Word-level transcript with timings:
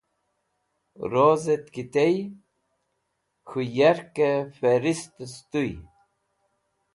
Rozit 1.11 1.65
ki 1.73 1.83
tey 1.93 2.15
k̃hũ 3.47 3.61
yarkẽ 3.77 4.31
fẽristẽ 4.57 5.29
sẽtũy. 5.33 5.71